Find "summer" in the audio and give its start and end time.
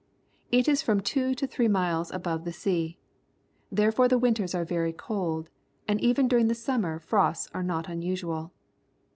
6.55-6.97